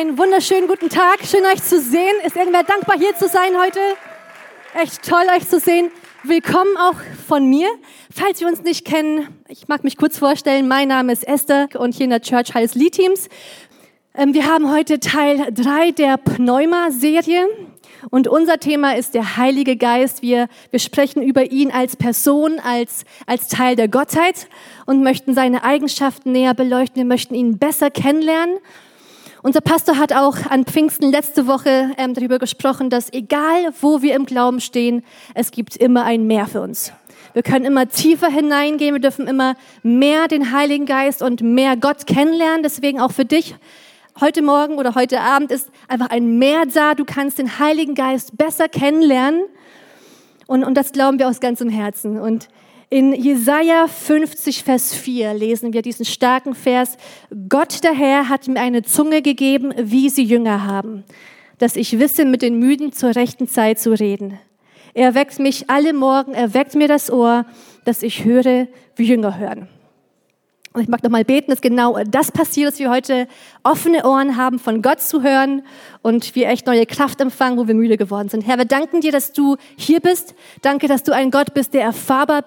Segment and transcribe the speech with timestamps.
[0.00, 1.18] Einen wunderschönen guten Tag.
[1.26, 2.14] Schön euch zu sehen.
[2.24, 3.80] Ist irgendwer dankbar hier zu sein heute?
[4.82, 5.90] Echt toll euch zu sehen.
[6.22, 6.94] Willkommen auch
[7.28, 7.68] von mir.
[8.10, 10.68] Falls wir uns nicht kennen, ich mag mich kurz vorstellen.
[10.68, 13.28] Mein Name ist Esther und hier in der Church heißt Lead Teams.
[14.14, 17.46] Ähm, wir haben heute Teil 3 der Pneuma-Serie.
[18.08, 20.22] Und unser Thema ist der Heilige Geist.
[20.22, 24.48] Wir, wir sprechen über ihn als Person, als, als Teil der Gottheit
[24.86, 26.96] und möchten seine Eigenschaften näher beleuchten.
[26.96, 28.56] Wir möchten ihn besser kennenlernen.
[29.42, 34.14] Unser Pastor hat auch an Pfingsten letzte Woche ähm, darüber gesprochen, dass egal wo wir
[34.14, 35.02] im Glauben stehen,
[35.34, 36.92] es gibt immer ein Mehr für uns.
[37.32, 42.06] Wir können immer tiefer hineingehen, wir dürfen immer mehr den Heiligen Geist und mehr Gott
[42.06, 42.62] kennenlernen.
[42.62, 43.54] Deswegen auch für dich
[44.20, 46.94] heute Morgen oder heute Abend ist einfach ein Mehr da.
[46.94, 49.44] Du kannst den Heiligen Geist besser kennenlernen.
[50.48, 52.18] Und, und das glauben wir aus ganzem Herzen.
[52.18, 52.48] Und
[52.90, 56.96] in Jesaja 50, Vers 4 lesen wir diesen starken Vers.
[57.48, 61.04] Gott der Herr hat mir eine Zunge gegeben, wie sie Jünger haben,
[61.58, 64.40] dass ich wisse, mit den Müden zur rechten Zeit zu reden.
[64.92, 67.46] Er weckt mich alle Morgen, er weckt mir das Ohr,
[67.84, 69.68] dass ich höre, wie Jünger hören.
[70.72, 73.28] Und ich mag noch mal beten, dass genau das passiert, dass wir heute
[73.62, 75.62] offene Ohren haben, von Gott zu hören
[76.02, 78.46] und wir echt neue Kraft empfangen, wo wir müde geworden sind.
[78.46, 80.34] Herr, wir danken dir, dass du hier bist.
[80.62, 82.44] Danke, dass du ein Gott bist, der erfahrbar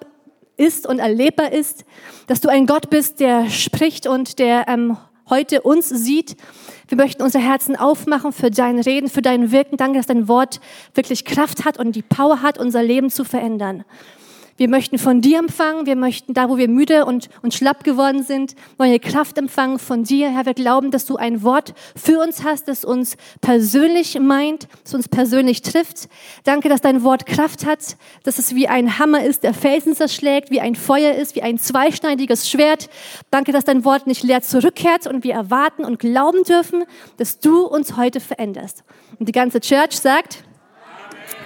[0.56, 1.84] ist und erlebbar ist.
[2.26, 4.96] Dass du ein Gott bist, der spricht und der ähm,
[5.28, 6.36] heute uns sieht.
[6.88, 9.76] Wir möchten unser Herzen aufmachen für dein Reden, für dein Wirken.
[9.76, 10.60] Danke, dass dein Wort
[10.94, 13.84] wirklich Kraft hat und die Power hat, unser Leben zu verändern.
[14.56, 15.84] Wir möchten von dir empfangen.
[15.86, 20.04] Wir möchten da, wo wir müde und, und schlapp geworden sind, neue Kraft empfangen von
[20.04, 20.30] dir.
[20.30, 24.94] Herr, wir glauben, dass du ein Wort für uns hast, das uns persönlich meint, das
[24.94, 26.08] uns persönlich trifft.
[26.44, 30.50] Danke, dass dein Wort Kraft hat, dass es wie ein Hammer ist, der Felsen zerschlägt,
[30.50, 32.88] wie ein Feuer ist, wie ein zweischneidiges Schwert.
[33.30, 36.84] Danke, dass dein Wort nicht leer zurückkehrt und wir erwarten und glauben dürfen,
[37.16, 38.84] dass du uns heute veränderst.
[39.18, 40.44] Und die ganze Church sagt,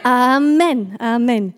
[0.02, 0.96] Amen.
[0.98, 1.00] Amen.
[1.00, 1.54] Amen.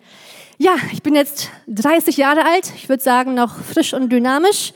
[0.62, 2.70] Ja, ich bin jetzt 30 Jahre alt.
[2.77, 4.74] Ich würde sagen, noch frisch und dynamisch.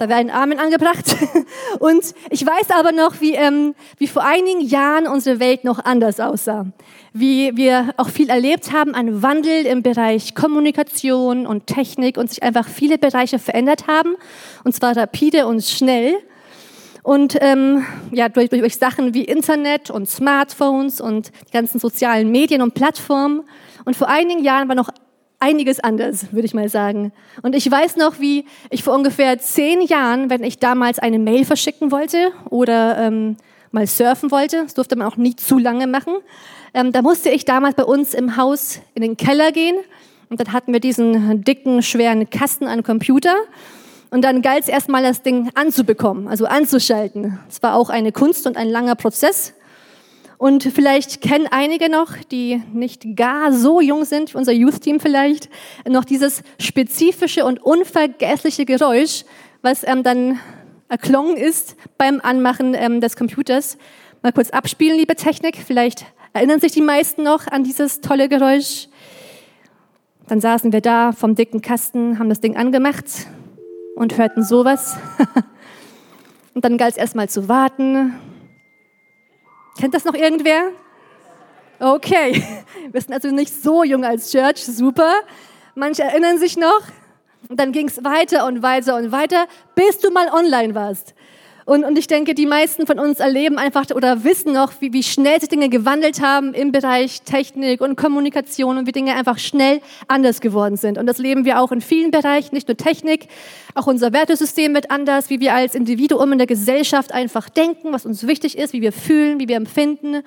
[0.00, 1.16] Da wäre ein Amen angebracht.
[1.78, 6.18] Und ich weiß aber noch, wie, ähm, wie vor einigen Jahren unsere Welt noch anders
[6.18, 6.66] aussah.
[7.12, 12.42] Wie wir auch viel erlebt haben an Wandel im Bereich Kommunikation und Technik und sich
[12.42, 14.16] einfach viele Bereiche verändert haben.
[14.64, 16.16] Und zwar rapide und schnell.
[17.04, 22.62] Und ähm, ja, durch, durch Sachen wie Internet und Smartphones und die ganzen sozialen Medien
[22.62, 23.44] und Plattformen.
[23.84, 24.88] Und vor einigen Jahren war noch
[25.40, 27.12] einiges anders, würde ich mal sagen.
[27.42, 31.44] Und ich weiß noch, wie ich vor ungefähr zehn Jahren, wenn ich damals eine Mail
[31.44, 33.36] verschicken wollte oder ähm,
[33.70, 36.14] mal surfen wollte, das durfte man auch nie zu lange machen,
[36.72, 39.76] ähm, da musste ich damals bei uns im Haus in den Keller gehen
[40.28, 43.34] und dann hatten wir diesen dicken, schweren Kasten an Computer.
[44.10, 47.38] Und dann galt es erstmal, das Ding anzubekommen, also anzuschalten.
[47.48, 49.54] Es war auch eine Kunst und ein langer Prozess.
[50.38, 55.48] Und vielleicht kennen einige noch, die nicht gar so jung sind, unser Youth-Team vielleicht,
[55.88, 59.24] noch dieses spezifische und unvergessliche Geräusch,
[59.62, 60.40] was ähm, dann
[60.88, 63.78] erklungen ist beim Anmachen ähm, des Computers.
[64.22, 65.56] Mal kurz abspielen, liebe Technik.
[65.56, 68.88] Vielleicht erinnern sich die meisten noch an dieses tolle Geräusch.
[70.26, 73.04] Dann saßen wir da vom dicken Kasten, haben das Ding angemacht
[73.94, 74.96] und hörten sowas.
[76.54, 78.14] und dann galt es erstmal zu warten,
[79.78, 80.70] Kennt das noch irgendwer?
[81.80, 82.42] Okay,
[82.92, 85.12] wir sind also nicht so jung als Church, super.
[85.74, 86.82] Manche erinnern sich noch.
[87.48, 91.14] Und dann ging es weiter und weiter und weiter, bis du mal online warst.
[91.64, 95.02] Und, und ich denke, die meisten von uns erleben einfach oder wissen noch, wie, wie
[95.02, 99.80] schnell sich Dinge gewandelt haben im Bereich Technik und Kommunikation und wie Dinge einfach schnell
[100.06, 100.98] anders geworden sind.
[100.98, 103.28] Und das leben wir auch in vielen Bereichen, nicht nur Technik,
[103.74, 108.04] auch unser Wertesystem wird anders, wie wir als Individuum in der Gesellschaft einfach denken, was
[108.04, 110.22] uns wichtig ist, wie wir fühlen, wie wir empfinden.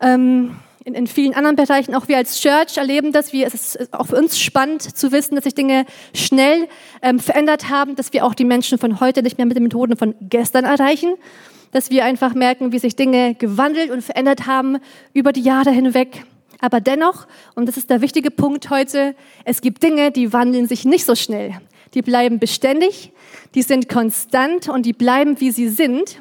[0.00, 3.32] Ähm, in, in vielen anderen Bereichen, auch wir als Church erleben das.
[3.32, 6.68] Wir, es ist auch für uns spannend zu wissen, dass sich Dinge schnell
[7.02, 9.96] ähm, verändert haben, dass wir auch die Menschen von heute nicht mehr mit den Methoden
[9.96, 11.14] von gestern erreichen,
[11.72, 14.78] dass wir einfach merken, wie sich Dinge gewandelt und verändert haben
[15.12, 16.24] über die Jahre hinweg.
[16.60, 17.26] Aber dennoch,
[17.56, 21.16] und das ist der wichtige Punkt heute, es gibt Dinge, die wandeln sich nicht so
[21.16, 21.58] schnell.
[21.94, 23.12] Die bleiben beständig,
[23.56, 26.20] die sind konstant und die bleiben, wie sie sind.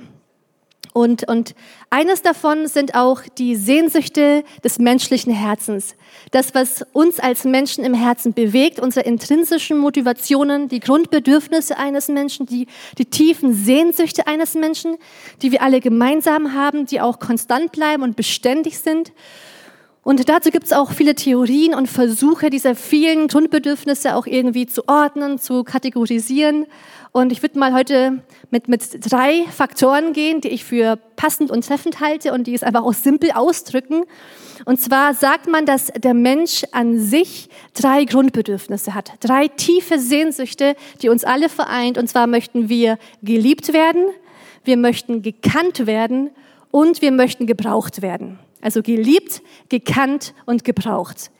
[0.96, 1.56] Und, und
[1.90, 5.98] eines davon sind auch die Sehnsüchte des menschlichen Herzens.
[6.32, 12.46] Das, was uns als Menschen im Herzen bewegt, unsere intrinsischen Motivationen, die Grundbedürfnisse eines Menschen,
[12.46, 14.96] die, die tiefen Sehnsüchte eines Menschen,
[15.42, 19.12] die wir alle gemeinsam haben, die auch konstant bleiben und beständig sind.
[20.02, 24.88] Und dazu gibt es auch viele Theorien und Versuche, diese vielen Grundbedürfnisse auch irgendwie zu
[24.88, 26.68] ordnen, zu kategorisieren.
[27.16, 28.22] Und ich würde mal heute
[28.52, 32.62] mit, mit drei Faktoren gehen, die ich für passend und treffend halte und die es
[32.62, 34.04] einfach auch simpel ausdrücken.
[34.66, 40.76] Und zwar sagt man, dass der Mensch an sich drei Grundbedürfnisse hat, drei tiefe Sehnsüchte,
[41.02, 41.98] die uns alle vereint.
[41.98, 44.08] Und zwar möchten wir geliebt werden,
[44.66, 46.32] wir möchten gekannt werden
[46.70, 48.40] und wir möchten gebraucht werden.
[48.60, 51.32] Also geliebt, gekannt und gebraucht.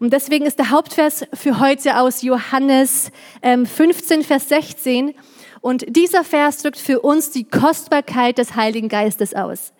[0.00, 3.10] Und deswegen ist der Hauptvers für heute aus Johannes
[3.42, 5.14] 15, ähm, Vers 16.
[5.60, 9.72] Und dieser Vers drückt für uns die Kostbarkeit des Heiligen Geistes aus.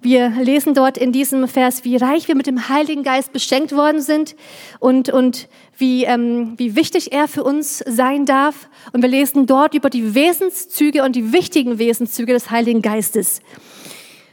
[0.00, 4.00] Wir lesen dort in diesem Vers, wie reich wir mit dem Heiligen Geist beschenkt worden
[4.00, 4.34] sind
[4.80, 8.68] und, und wie, ähm, wie wichtig er für uns sein darf.
[8.92, 13.42] Und wir lesen dort über die Wesenszüge und die wichtigen Wesenszüge des Heiligen Geistes.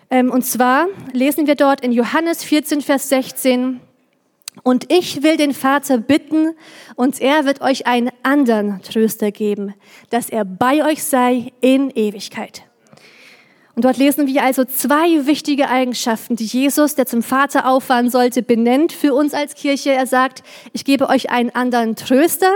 [0.10, 3.82] Ähm, und zwar lesen wir dort in Johannes 14, Vers 16,
[4.64, 6.56] und ich will den Vater bitten,
[6.96, 9.74] und er wird euch einen anderen Tröster geben,
[10.10, 12.64] dass er bei euch sei in Ewigkeit.
[13.76, 18.42] Und dort lesen wir also zwei wichtige Eigenschaften, die Jesus, der zum Vater auffahren sollte,
[18.42, 19.92] benennt für uns als Kirche.
[19.92, 22.52] Er sagt, ich gebe euch einen anderen Tröster,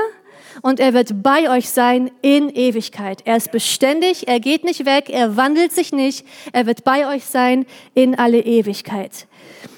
[0.61, 3.21] und er wird bei euch sein in Ewigkeit.
[3.25, 7.25] Er ist beständig, er geht nicht weg, er wandelt sich nicht, er wird bei euch
[7.25, 9.27] sein in alle Ewigkeit.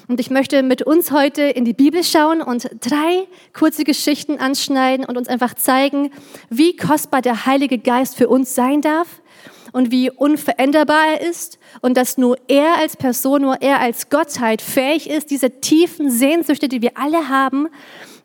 [0.08, 5.04] Und ich möchte mit uns heute in die Bibel schauen und drei kurze Geschichten anschneiden
[5.04, 6.10] und uns einfach zeigen,
[6.48, 9.20] wie kostbar der Heilige Geist für uns sein darf
[9.72, 14.62] und wie unveränderbar er ist und dass nur er als Person, nur er als Gottheit
[14.62, 17.66] fähig ist, diese tiefen Sehnsüchte, die wir alle haben,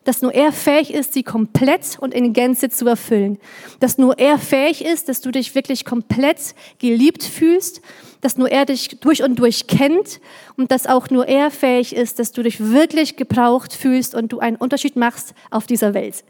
[0.04, 3.38] dass nur er fähig ist, sie komplett und in Gänze zu erfüllen.
[3.80, 7.82] Dass nur er fähig ist, dass du dich wirklich komplett geliebt fühlst,
[8.22, 10.20] dass nur er dich durch und durch kennt
[10.56, 14.38] und dass auch nur er fähig ist, dass du dich wirklich gebraucht fühlst und du
[14.38, 16.24] einen Unterschied machst auf dieser Welt.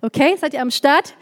[0.00, 1.14] Okay, seid ihr am Start?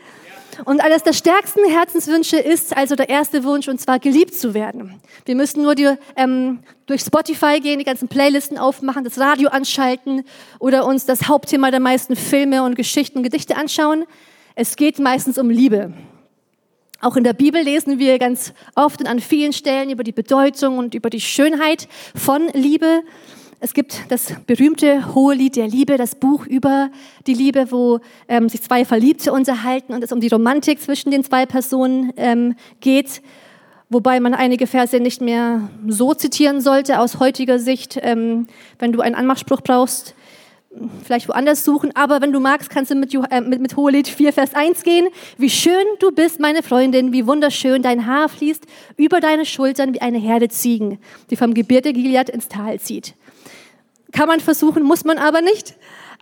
[0.64, 5.00] Und eines der stärksten Herzenswünsche ist also der erste Wunsch, und zwar geliebt zu werden.
[5.24, 10.24] Wir müssen nur die, ähm, durch Spotify gehen, die ganzen Playlisten aufmachen, das Radio anschalten
[10.58, 14.04] oder uns das Hauptthema der meisten Filme und Geschichten, Gedichte anschauen.
[14.54, 15.92] Es geht meistens um Liebe.
[17.00, 20.78] Auch in der Bibel lesen wir ganz oft und an vielen Stellen über die Bedeutung
[20.78, 23.02] und über die Schönheit von Liebe.
[23.60, 26.90] Es gibt das berühmte Hohe Lied der Liebe, das Buch über
[27.26, 31.22] die Liebe, wo ähm, sich zwei Verliebte unterhalten und es um die Romantik zwischen den
[31.22, 33.22] zwei Personen ähm, geht.
[33.88, 37.98] Wobei man einige Verse nicht mehr so zitieren sollte aus heutiger Sicht.
[38.02, 38.46] Ähm,
[38.78, 40.14] wenn du einen Anmachspruch brauchst,
[41.04, 41.90] vielleicht woanders suchen.
[41.94, 45.08] Aber wenn du magst, kannst du mit, äh, mit, mit Hohelied 4, Vers 1 gehen.
[45.38, 48.64] Wie schön du bist, meine Freundin, wie wunderschön dein Haar fließt
[48.96, 50.98] über deine Schultern wie eine Herde Ziegen,
[51.30, 53.14] die vom Gebirge Gilead ins Tal zieht.
[54.12, 55.74] Kann man versuchen, muss man aber nicht.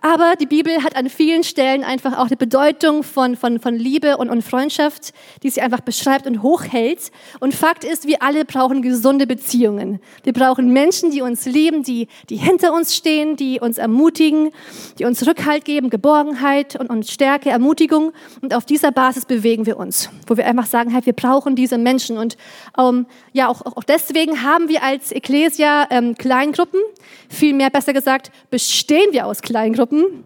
[0.05, 4.17] Aber die Bibel hat an vielen Stellen einfach auch die Bedeutung von, von, von Liebe
[4.17, 7.11] und, und Freundschaft, die sie einfach beschreibt und hochhält.
[7.39, 9.99] Und Fakt ist, wir alle brauchen gesunde Beziehungen.
[10.21, 14.51] Wir brauchen Menschen, die uns lieben, die, die hinter uns stehen, die uns ermutigen,
[14.99, 18.11] die uns Rückhalt geben, Geborgenheit und, und Stärke, Ermutigung.
[18.41, 21.79] Und auf dieser Basis bewegen wir uns, wo wir einfach sagen, halt, wir brauchen diese
[21.79, 22.19] Menschen.
[22.19, 22.37] Und
[22.77, 26.81] ähm, ja, auch, auch deswegen haben wir als Ecclesia ähm, Kleingruppen,
[27.27, 30.23] vielmehr besser gesagt, bestehen wir aus Kleingruppen Gruppen,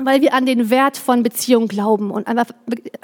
[0.00, 2.46] weil wir an den Wert von Beziehung glauben und einfach,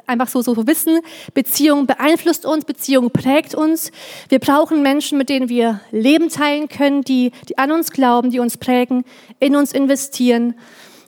[0.07, 1.01] einfach so, so wissen,
[1.35, 3.91] Beziehung beeinflusst uns, Beziehung prägt uns.
[4.29, 8.39] Wir brauchen Menschen, mit denen wir Leben teilen können, die, die an uns glauben, die
[8.39, 9.05] uns prägen,
[9.41, 10.55] in uns investieren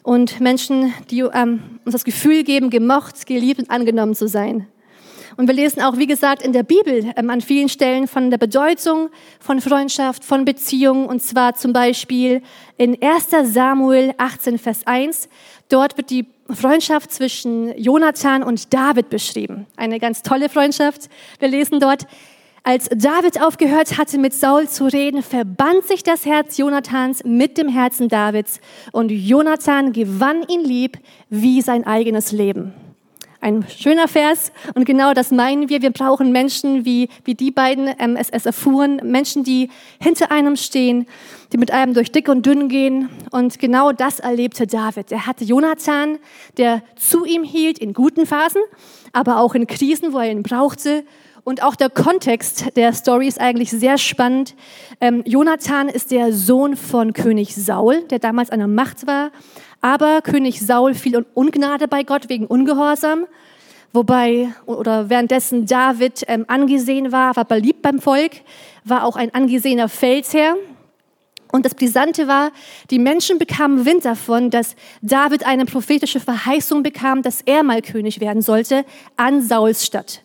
[0.02, 4.66] und Menschen, die ähm, uns das Gefühl geben, gemocht, geliebt und angenommen zu sein.
[5.36, 8.38] Und wir lesen auch, wie gesagt, in der Bibel ähm, an vielen Stellen von der
[8.38, 11.06] Bedeutung von Freundschaft, von Beziehungen.
[11.06, 12.42] Und zwar zum Beispiel
[12.78, 15.28] in 1 Samuel 18, Vers 1.
[15.68, 19.66] Dort wird die Freundschaft zwischen Jonathan und David beschrieben.
[19.76, 21.08] Eine ganz tolle Freundschaft.
[21.38, 22.06] Wir lesen dort,
[22.62, 27.68] als David aufgehört hatte, mit Saul zu reden, verband sich das Herz Jonathans mit dem
[27.68, 32.72] Herzen Davids und Jonathan gewann ihn lieb wie sein eigenes Leben.
[33.46, 35.80] Ein schöner Vers und genau das meinen wir.
[35.80, 39.70] Wir brauchen Menschen wie, wie die beiden ähm, es, es erfuhren, Menschen, die
[40.02, 41.06] hinter einem stehen,
[41.52, 43.08] die mit einem durch dick und dünn gehen.
[43.30, 45.12] Und genau das erlebte David.
[45.12, 46.18] Er hatte Jonathan,
[46.56, 48.62] der zu ihm hielt in guten Phasen,
[49.12, 51.04] aber auch in Krisen, wo er ihn brauchte.
[51.44, 54.56] Und auch der Kontext der Story ist eigentlich sehr spannend.
[55.00, 59.30] Ähm, Jonathan ist der Sohn von König Saul, der damals an der Macht war.
[59.86, 63.24] Aber König Saul fiel in Ungnade bei Gott wegen Ungehorsam.
[63.92, 68.32] Wobei, oder währenddessen David ähm, angesehen war, war beliebt beim Volk,
[68.82, 70.56] war auch ein angesehener Feldherr.
[71.52, 72.50] Und das Brisante war,
[72.90, 78.18] die Menschen bekamen Wind davon, dass David eine prophetische Verheißung bekam, dass er mal König
[78.18, 78.84] werden sollte
[79.16, 80.24] an Sauls Stadt.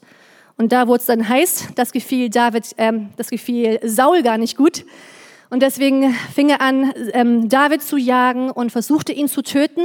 [0.57, 4.57] Und da wurde es dann heiß, das gefiel David, ähm, das gefiel Saul gar nicht
[4.57, 4.85] gut.
[5.51, 9.81] Und deswegen fing er an, ähm, David zu jagen und versuchte ihn zu töten.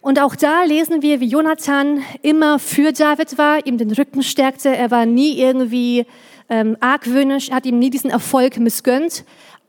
[0.00, 4.68] Und auch da lesen wir, wie Jonathan immer für David war, ihm den Rücken stärkte.
[4.68, 6.06] Er war nie irgendwie
[6.48, 9.24] ähm, argwöhnisch, hat ihm nie diesen Erfolg missgönnt,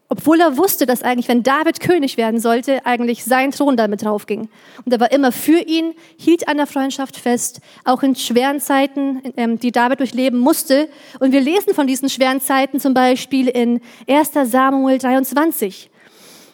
[0.10, 4.50] obwohl er wusste, dass eigentlich, wenn David König werden sollte, eigentlich sein Thron damit draufging.
[4.86, 9.22] Und er war immer für ihn, hielt an der Freundschaft fest, auch in schweren Zeiten,
[9.38, 10.90] ähm, die David durchleben musste.
[11.20, 15.90] Und wir lesen von diesen schweren Zeiten zum Beispiel in 1 Samuel 23.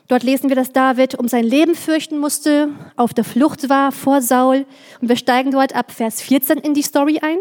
[0.08, 4.22] Dort lesen wir, dass David um sein Leben fürchten musste, auf der Flucht war vor
[4.22, 4.66] Saul.
[5.02, 7.38] Und wir steigen dort ab Vers 14 in die Story ein.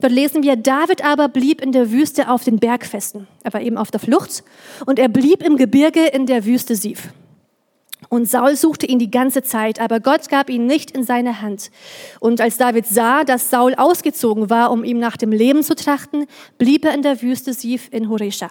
[0.00, 3.26] Dort lesen wir, David aber blieb in der Wüste auf den Bergfesten.
[3.42, 4.42] Er war eben auf der Flucht
[4.86, 7.10] und er blieb im Gebirge in der Wüste Sief.
[8.08, 11.70] Und Saul suchte ihn die ganze Zeit, aber Gott gab ihn nicht in seine Hand.
[12.18, 16.26] Und als David sah, dass Saul ausgezogen war, um ihm nach dem Leben zu trachten,
[16.56, 18.50] blieb er in der Wüste Sief in Horesha.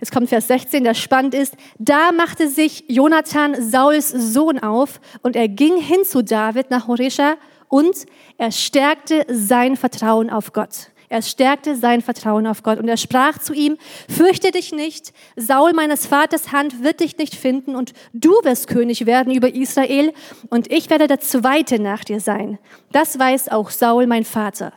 [0.00, 1.54] Jetzt kommt Vers 16, der spannend ist.
[1.78, 7.34] Da machte sich Jonathan, Sauls Sohn, auf und er ging hin zu David nach Horesha
[7.70, 8.04] und
[8.36, 10.90] er stärkte sein Vertrauen auf Gott.
[11.08, 15.72] Er stärkte sein Vertrauen auf Gott und er sprach zu ihm, fürchte dich nicht, Saul
[15.72, 20.12] meines Vaters Hand wird dich nicht finden und du wirst König werden über Israel
[20.50, 22.58] und ich werde der Zweite nach dir sein.
[22.92, 24.72] Das weiß auch Saul, mein Vater.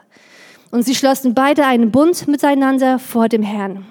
[0.72, 3.86] Und sie schlossen beide einen Bund miteinander vor dem Herrn.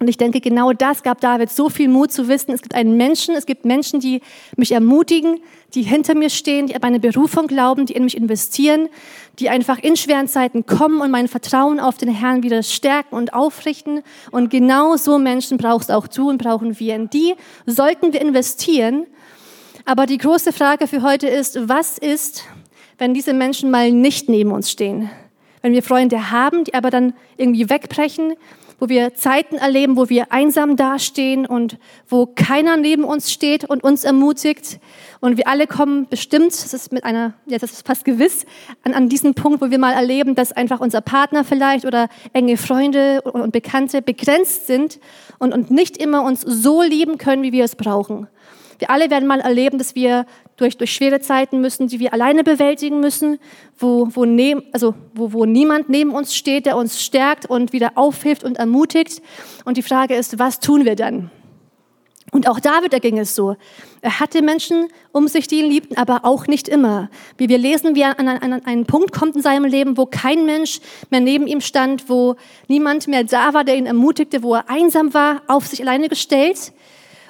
[0.00, 2.52] Und ich denke, genau das gab David so viel Mut zu wissen.
[2.52, 4.20] Es gibt einen Menschen, es gibt Menschen, die
[4.56, 5.40] mich ermutigen,
[5.74, 8.88] die hinter mir stehen, die an meine Berufung glauben, die in mich investieren,
[9.38, 13.34] die einfach in schweren Zeiten kommen und mein Vertrauen auf den Herrn wieder stärken und
[13.34, 14.02] aufrichten.
[14.30, 16.94] Und genau so Menschen brauchst auch du und brauchen wir.
[16.94, 17.34] In die
[17.66, 19.06] sollten wir investieren.
[19.84, 22.44] Aber die große Frage für heute ist, was ist,
[22.98, 25.10] wenn diese Menschen mal nicht neben uns stehen?
[25.68, 28.32] Wenn wir Freunde haben, die aber dann irgendwie wegbrechen,
[28.80, 31.76] wo wir Zeiten erleben, wo wir einsam dastehen und
[32.08, 34.80] wo keiner neben uns steht und uns ermutigt.
[35.20, 38.46] Und wir alle kommen bestimmt, das ist mit einer, ja, das ist fast gewiss,
[38.82, 42.56] an, an diesen Punkt, wo wir mal erleben, dass einfach unser Partner vielleicht oder enge
[42.56, 44.98] Freunde und Bekannte begrenzt sind
[45.38, 48.26] und, und nicht immer uns so lieben können, wie wir es brauchen.
[48.78, 50.24] Wir alle werden mal erleben, dass wir
[50.56, 53.38] durch, durch schwere Zeiten müssen, die wir alleine bewältigen müssen,
[53.76, 57.92] wo, wo, neben, also wo, wo niemand neben uns steht, der uns stärkt und wieder
[57.96, 59.22] aufhilft und ermutigt.
[59.64, 61.30] Und die Frage ist, was tun wir dann?
[62.30, 63.56] Und auch David, da ging es so.
[64.02, 67.08] Er hatte Menschen um sich, die ihn liebten, aber auch nicht immer.
[67.38, 70.04] Wie wir lesen, wie er an, an, an einen Punkt kommt in seinem Leben, wo
[70.04, 70.80] kein Mensch
[71.10, 72.36] mehr neben ihm stand, wo
[72.68, 76.72] niemand mehr da war, der ihn ermutigte, wo er einsam war, auf sich alleine gestellt.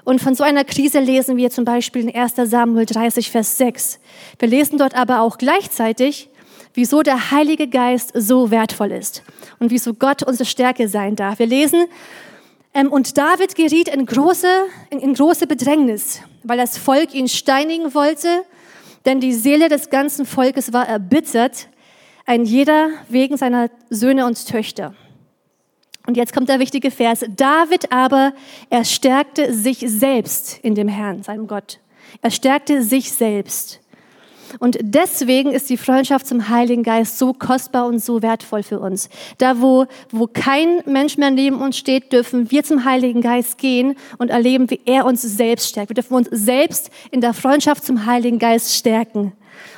[0.08, 4.00] Und von so einer Krise lesen wir zum Beispiel in 1 Samuel 30, Vers 6.
[4.38, 6.30] Wir lesen dort aber auch gleichzeitig,
[6.72, 9.22] wieso der Heilige Geist so wertvoll ist
[9.58, 11.40] und wieso Gott unsere Stärke sein darf.
[11.40, 11.84] Wir lesen,
[12.72, 14.48] ähm, und David geriet in große,
[14.88, 18.44] in, in große Bedrängnis, weil das Volk ihn steinigen wollte,
[19.04, 21.68] denn die Seele des ganzen Volkes war erbittert,
[22.24, 24.94] ein jeder wegen seiner Söhne und Töchter.
[26.08, 27.22] Und jetzt kommt der wichtige Vers.
[27.36, 28.32] David aber,
[28.70, 31.80] er stärkte sich selbst in dem Herrn, seinem Gott.
[32.22, 33.80] Er stärkte sich selbst.
[34.58, 39.10] Und deswegen ist die Freundschaft zum Heiligen Geist so kostbar und so wertvoll für uns.
[39.36, 43.94] Da, wo, wo kein Mensch mehr neben uns steht, dürfen wir zum Heiligen Geist gehen
[44.16, 45.90] und erleben, wie er uns selbst stärkt.
[45.90, 49.34] Wir dürfen uns selbst in der Freundschaft zum Heiligen Geist stärken.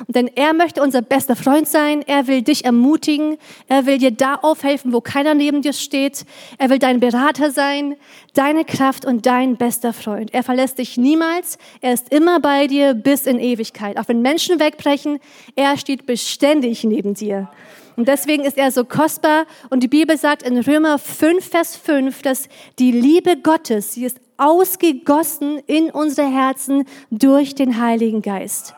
[0.07, 2.03] Denn er möchte unser bester Freund sein.
[2.05, 3.37] Er will dich ermutigen.
[3.67, 6.25] Er will dir da aufhelfen, wo keiner neben dir steht.
[6.57, 7.95] Er will dein Berater sein,
[8.33, 10.33] deine Kraft und dein bester Freund.
[10.33, 11.57] Er verlässt dich niemals.
[11.81, 13.97] Er ist immer bei dir bis in Ewigkeit.
[13.97, 15.19] Auch wenn Menschen wegbrechen,
[15.55, 17.49] er steht beständig neben dir.
[17.95, 19.45] Und deswegen ist er so kostbar.
[19.69, 22.47] Und die Bibel sagt in Römer 5, Vers 5, dass
[22.79, 28.73] die Liebe Gottes, sie ist ausgegossen in unsere Herzen durch den Heiligen Geist.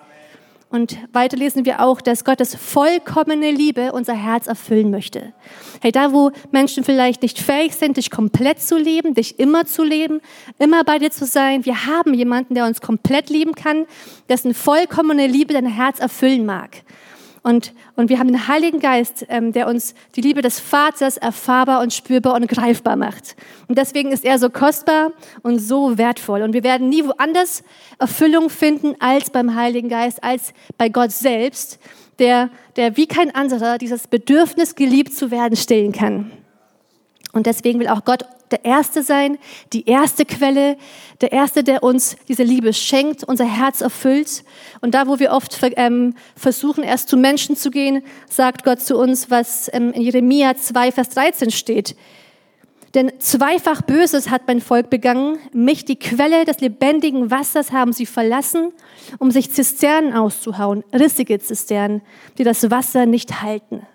[0.74, 5.32] Und weiter lesen wir auch, dass Gottes vollkommene Liebe unser Herz erfüllen möchte.
[5.82, 9.84] Hey, da wo Menschen vielleicht nicht fähig sind, dich komplett zu leben, dich immer zu
[9.84, 10.20] leben,
[10.58, 13.86] immer bei dir zu sein, wir haben jemanden, der uns komplett lieben kann,
[14.30, 16.82] dessen vollkommene Liebe dein Herz erfüllen mag.
[17.44, 21.82] Und, und wir haben den Heiligen Geist, ähm, der uns die Liebe des Vaters erfahrbar
[21.82, 23.36] und spürbar und greifbar macht.
[23.68, 26.42] Und deswegen ist er so kostbar und so wertvoll.
[26.42, 27.64] Und wir werden nie woanders
[28.00, 31.80] Erfüllung finden als beim Heiligen Geist, als bei Gott selbst,
[32.18, 36.32] der, der wie kein anderer dieses Bedürfnis, geliebt zu werden, stillen kann.
[37.34, 39.38] Und deswegen will auch Gott der Erste sein,
[39.74, 40.78] die erste Quelle,
[41.22, 44.44] der Erste, der uns diese Liebe schenkt, unser Herz erfüllt.
[44.80, 48.98] Und da, wo wir oft ähm, versuchen, erst zu Menschen zu gehen, sagt Gott zu
[48.98, 51.96] uns, was ähm, in Jeremia 2, Vers 13 steht.
[52.94, 58.06] Denn zweifach Böses hat mein Volk begangen, mich, die Quelle des lebendigen Wassers, haben sie
[58.06, 58.72] verlassen,
[59.18, 62.04] um sich Zisternen auszuhauen, rissige Zisternen,
[62.38, 63.88] die das Wasser nicht halten.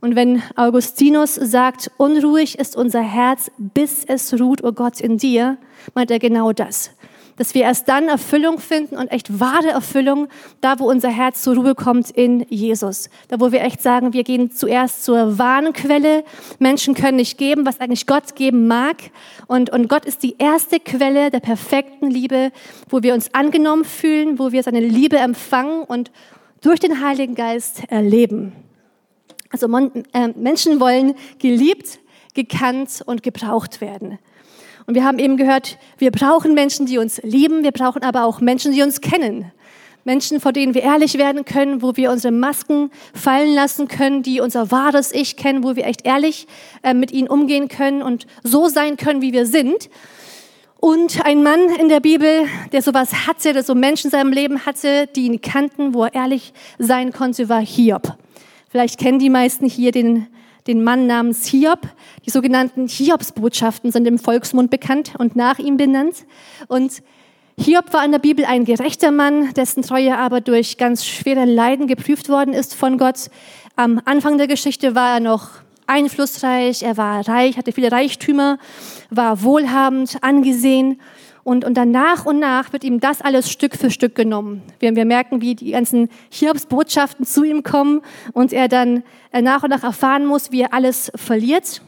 [0.00, 5.18] Und wenn Augustinus sagt, unruhig ist unser Herz, bis es ruht, o oh Gott, in
[5.18, 5.56] dir,
[5.94, 6.90] meint er genau das
[7.36, 10.28] dass wir erst dann Erfüllung finden und echt wahre Erfüllung,
[10.60, 13.10] da wo unser Herz zur Ruhe kommt in Jesus.
[13.28, 16.24] Da wo wir echt sagen, wir gehen zuerst zur wahren Quelle.
[16.58, 18.96] Menschen können nicht geben, was eigentlich Gott geben mag.
[19.46, 22.52] Und, und Gott ist die erste Quelle der perfekten Liebe,
[22.88, 26.10] wo wir uns angenommen fühlen, wo wir seine Liebe empfangen und
[26.60, 28.52] durch den Heiligen Geist erleben.
[29.54, 32.00] Also äh, Menschen wollen geliebt,
[32.34, 34.18] gekannt und gebraucht werden.
[34.84, 38.40] Und wir haben eben gehört, wir brauchen Menschen, die uns lieben, wir brauchen aber auch
[38.40, 39.52] Menschen, die uns kennen.
[40.02, 44.40] Menschen, vor denen wir ehrlich werden können, wo wir unsere Masken fallen lassen können, die
[44.40, 46.48] unser wahres Ich kennen, wo wir echt ehrlich
[46.82, 49.88] äh, mit ihnen umgehen können und so sein können, wie wir sind.
[50.78, 54.66] Und ein Mann in der Bibel, der sowas hatte, der so Menschen in seinem Leben
[54.66, 58.18] hatte, die ihn kannten, wo er ehrlich sein konnte, war Hiob.
[58.74, 60.26] Vielleicht kennen die meisten hier den
[60.66, 61.86] den Mann namens Hiob.
[62.26, 66.24] Die sogenannten Hiobsbotschaften sind im Volksmund bekannt und nach ihm benannt.
[66.66, 67.04] Und
[67.56, 71.86] Hiob war in der Bibel ein gerechter Mann, dessen Treue aber durch ganz schwere Leiden
[71.86, 73.30] geprüft worden ist von Gott.
[73.76, 75.50] Am Anfang der Geschichte war er noch
[75.86, 78.58] einflussreich, er war reich, hatte viele Reichtümer,
[79.08, 81.00] war wohlhabend, angesehen.
[81.44, 84.62] Und, und dann nach und nach wird ihm das alles Stück für Stück genommen.
[84.78, 88.00] Wir, wir merken, wie die ganzen Hiobsbotschaften zu ihm kommen
[88.32, 91.82] und er dann äh, nach und nach erfahren muss, wie er alles verliert.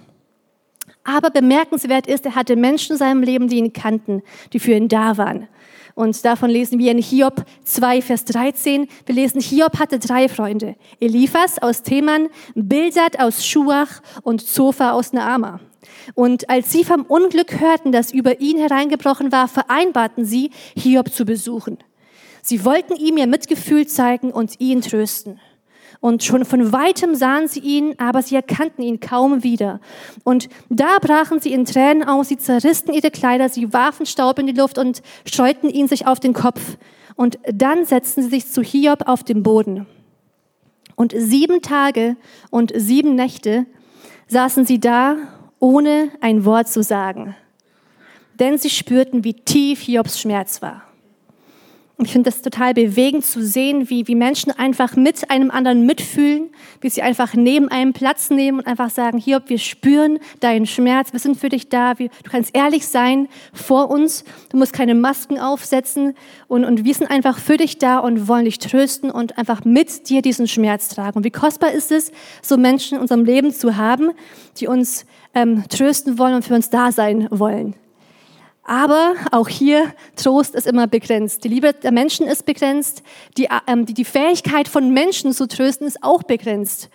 [1.04, 4.22] Aber bemerkenswert ist, er hatte Menschen in seinem Leben, die ihn kannten,
[4.52, 5.48] die für ihn da waren.
[5.94, 8.86] Und davon lesen wir in Hiob 2, Vers 13.
[9.06, 10.76] Wir lesen, Hiob hatte drei Freunde.
[11.00, 15.60] Eliphas aus Theman, Bildad aus Schuach und Zophar aus Naama.
[16.14, 21.24] Und als sie vom Unglück hörten, das über ihn hereingebrochen war, vereinbarten sie, Hiob zu
[21.24, 21.78] besuchen.
[22.42, 25.40] Sie wollten ihm ihr Mitgefühl zeigen und ihn trösten.
[26.00, 29.80] Und schon von weitem sahen sie ihn, aber sie erkannten ihn kaum wieder.
[30.24, 34.46] Und da brachen sie in Tränen aus, sie zerrissen ihre Kleider, sie warfen Staub in
[34.46, 36.76] die Luft und streuten ihn sich auf den Kopf.
[37.16, 39.86] Und dann setzten sie sich zu Hiob auf den Boden.
[40.94, 42.16] Und sieben Tage
[42.50, 43.66] und sieben Nächte
[44.28, 45.16] saßen sie da
[45.58, 47.34] ohne ein Wort zu sagen.
[48.38, 50.85] Denn sie spürten, wie tief Hiobs Schmerz war.
[51.98, 55.86] Und ich finde das total bewegend zu sehen, wie, wie Menschen einfach mit einem anderen
[55.86, 56.50] mitfühlen,
[56.82, 61.14] wie sie einfach neben einem Platz nehmen und einfach sagen, Hiob, wir spüren deinen Schmerz,
[61.14, 64.94] wir sind für dich da, wir, du kannst ehrlich sein vor uns, du musst keine
[64.94, 66.12] Masken aufsetzen
[66.48, 70.10] und, und wir sind einfach für dich da und wollen dich trösten und einfach mit
[70.10, 71.16] dir diesen Schmerz tragen.
[71.16, 74.10] Und wie kostbar ist es, so Menschen in unserem Leben zu haben,
[74.58, 77.74] die uns ähm, trösten wollen und für uns da sein wollen.
[78.66, 81.44] Aber auch hier, Trost ist immer begrenzt.
[81.44, 83.04] Die Liebe der Menschen ist begrenzt.
[83.38, 86.90] Die, ähm, die, die Fähigkeit von Menschen zu trösten ist auch begrenzt.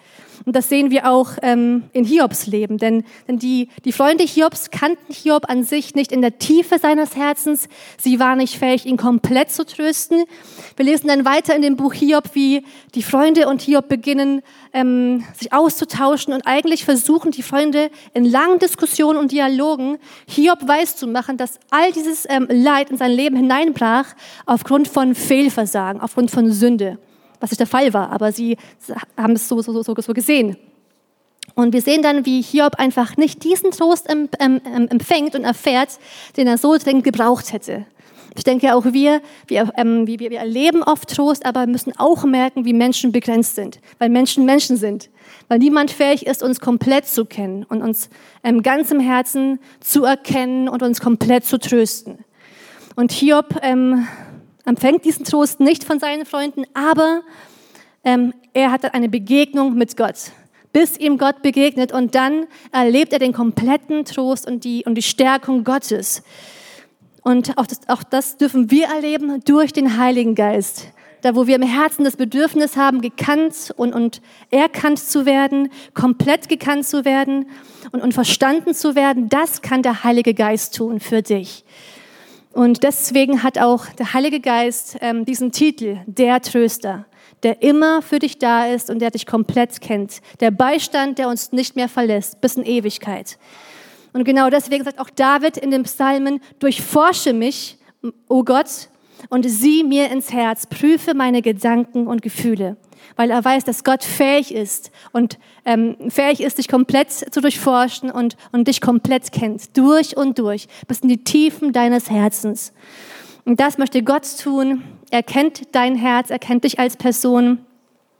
[0.45, 2.77] Und das sehen wir auch ähm, in Hiobs Leben.
[2.77, 7.15] Denn, denn die, die Freunde Hiobs kannten Hiob an sich nicht in der Tiefe seines
[7.15, 7.67] Herzens.
[7.97, 10.23] Sie waren nicht fähig, ihn komplett zu trösten.
[10.75, 12.65] Wir lesen dann weiter in dem Buch Hiob, wie
[12.95, 14.41] die Freunde und Hiob beginnen,
[14.73, 20.95] ähm, sich auszutauschen und eigentlich versuchen die Freunde in langen Diskussionen und Dialogen Hiob weiß
[20.95, 24.05] zu machen, dass all dieses ähm, Leid in sein Leben hineinbrach
[24.45, 26.97] aufgrund von Fehlversagen, aufgrund von Sünde
[27.41, 28.57] was nicht der Fall war, aber sie
[29.17, 30.57] haben es so, so, so, so gesehen.
[31.55, 35.99] Und wir sehen dann, wie Hiob einfach nicht diesen Trost empfängt und erfährt,
[36.37, 37.85] den er so dringend gebraucht hätte.
[38.35, 42.63] Ich denke auch wir, wir, ähm, wir, wir erleben oft Trost, aber müssen auch merken,
[42.63, 45.09] wie Menschen begrenzt sind, weil Menschen Menschen sind,
[45.49, 48.09] weil niemand fähig ist, uns komplett zu kennen und uns
[48.43, 52.19] ähm, ganz im Herzen zu erkennen und uns komplett zu trösten.
[52.95, 54.07] Und Hiob ähm,
[54.71, 57.23] empfängt diesen Trost nicht von seinen Freunden, aber
[58.05, 60.31] ähm, er hat eine Begegnung mit Gott,
[60.71, 65.01] bis ihm Gott begegnet und dann erlebt er den kompletten Trost und die, und die
[65.01, 66.23] Stärkung Gottes.
[67.21, 70.87] Und auch das, auch das dürfen wir erleben durch den Heiligen Geist.
[71.21, 76.47] Da, wo wir im Herzen das Bedürfnis haben, gekannt und, und erkannt zu werden, komplett
[76.47, 77.47] gekannt zu werden
[77.91, 81.65] und, und verstanden zu werden, das kann der Heilige Geist tun für dich.
[82.53, 87.05] Und deswegen hat auch der Heilige Geist ähm, diesen Titel, der Tröster,
[87.43, 90.21] der immer für dich da ist und der dich komplett kennt.
[90.41, 93.37] Der Beistand, der uns nicht mehr verlässt, bis in Ewigkeit.
[94.13, 98.89] Und genau deswegen sagt auch David in den Psalmen, durchforsche mich, o oh Gott,
[99.29, 102.75] und sieh mir ins Herz, prüfe meine Gedanken und Gefühle,
[103.15, 108.11] weil er weiß, dass Gott fähig ist und ähm, fähig ist, dich komplett zu durchforschen
[108.11, 112.73] und, und dich komplett kennt, durch und durch, bis in die Tiefen deines Herzens.
[113.45, 114.83] Und das möchte Gott tun.
[115.09, 117.65] Er kennt dein Herz, er kennt dich als Person.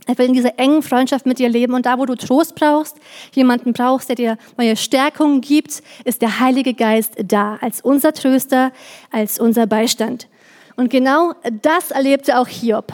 [0.08, 2.98] Er will in dieser engen Freundschaft mit dir leben und da, wo du Trost brauchst,
[3.34, 8.72] jemanden brauchst, der dir neue Stärkung gibt, ist der Heilige Geist da, als unser Tröster,
[9.12, 10.28] als unser Beistand.
[10.76, 12.92] Und genau das erlebte auch Hiob.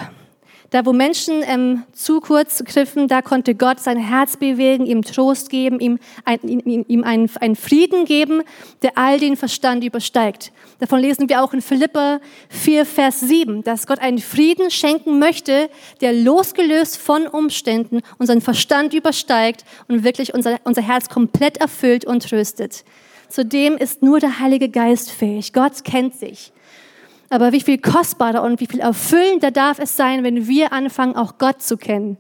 [0.70, 5.50] Da, wo Menschen ähm, zu kurz griffen, da konnte Gott sein Herz bewegen, ihm Trost
[5.50, 8.42] geben, ihm, ein, ihm, ihm einen, einen, Frieden geben,
[8.82, 10.52] der all den Verstand übersteigt.
[10.80, 15.70] Davon lesen wir auch in Philippa 4, Vers 7, dass Gott einen Frieden schenken möchte,
[16.02, 22.28] der losgelöst von Umständen unseren Verstand übersteigt und wirklich unser, unser Herz komplett erfüllt und
[22.28, 22.84] tröstet.
[23.30, 25.54] Zudem ist nur der Heilige Geist fähig.
[25.54, 26.52] Gott kennt sich.
[27.30, 31.38] Aber wie viel kostbarer und wie viel erfüllender darf es sein, wenn wir anfangen, auch
[31.38, 32.18] Gott zu kennen.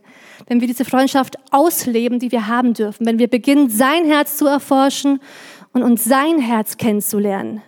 [0.47, 3.05] Wenn wir diese Freundschaft ausleben, die wir haben dürfen.
[3.05, 5.19] Wenn wir beginnen, sein Herz zu erforschen
[5.71, 7.61] und uns sein Herz kennenzulernen.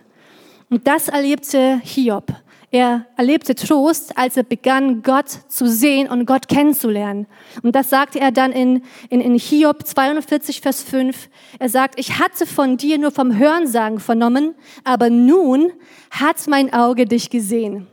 [0.68, 2.32] Und das erlebte Hiob.
[2.72, 7.26] Er erlebte Trost, als er begann, Gott zu sehen und Gott kennenzulernen.
[7.62, 11.28] Und das sagte er dann in, in, in Hiob 42, Vers 5.
[11.58, 14.54] Er sagt, ich hatte von dir nur vom Hörensagen vernommen,
[14.84, 15.72] aber nun
[16.12, 17.88] hat mein Auge dich gesehen.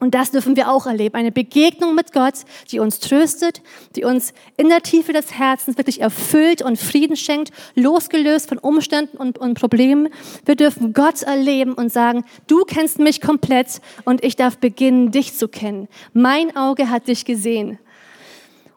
[0.00, 1.16] Und das dürfen wir auch erleben.
[1.16, 2.34] Eine Begegnung mit Gott,
[2.70, 3.62] die uns tröstet,
[3.96, 9.16] die uns in der Tiefe des Herzens wirklich erfüllt und Frieden schenkt, losgelöst von Umständen
[9.16, 10.08] und, und, Problemen.
[10.44, 15.36] Wir dürfen Gott erleben und sagen, du kennst mich komplett und ich darf beginnen, dich
[15.36, 15.88] zu kennen.
[16.12, 17.78] Mein Auge hat dich gesehen.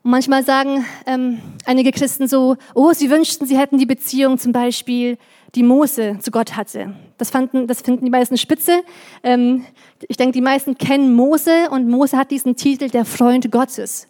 [0.04, 4.52] Und manchmal sagen ähm, einige Christen so, oh, sie wünschten, sie hätten die Beziehung zum
[4.52, 5.20] Beispiel,
[5.54, 6.96] die Mose zu Gott hatte.
[7.22, 8.82] Das, fanden, das finden die meisten spitze.
[9.22, 9.64] Ähm,
[10.08, 14.08] ich denke, die meisten kennen Mose und Mose hat diesen Titel der Freund Gottes.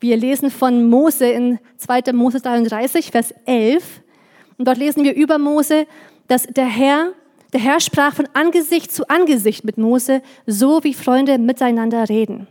[0.00, 2.12] Wir lesen von Mose in 2.
[2.12, 4.02] Mose 33, Vers 11.
[4.58, 5.86] Und dort lesen wir über Mose,
[6.28, 7.14] dass der Herr,
[7.54, 12.48] der Herr sprach von Angesicht zu Angesicht mit Mose, so wie Freunde miteinander reden.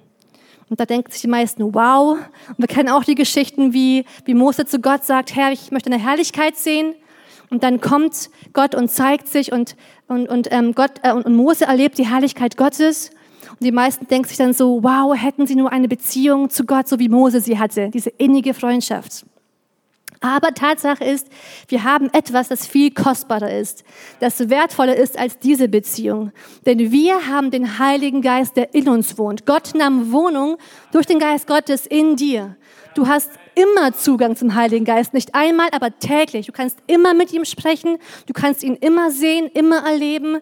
[0.68, 2.18] Und da denken sich die meisten, wow.
[2.48, 5.92] Und wir kennen auch die Geschichten, wie, wie Mose zu Gott sagt, Herr, ich möchte
[5.92, 6.96] eine Herrlichkeit sehen.
[7.52, 9.76] Und dann kommt Gott und zeigt sich und,
[10.08, 13.12] und, und, ähm, Gott, äh, und Mose erlebt die Herrlichkeit Gottes.
[13.50, 16.88] Und die meisten denken sich dann so, wow, hätten sie nur eine Beziehung zu Gott,
[16.88, 19.26] so wie Mose sie hatte, diese innige Freundschaft.
[20.22, 21.28] Aber Tatsache ist,
[21.68, 23.84] wir haben etwas, das viel kostbarer ist,
[24.20, 26.32] das wertvoller ist als diese Beziehung.
[26.66, 29.46] Denn wir haben den Heiligen Geist, der in uns wohnt.
[29.46, 30.58] Gott nahm Wohnung
[30.92, 32.56] durch den Geist Gottes in dir.
[32.94, 36.46] Du hast immer Zugang zum Heiligen Geist, nicht einmal, aber täglich.
[36.46, 40.38] Du kannst immer mit ihm sprechen, du kannst ihn immer sehen, immer erleben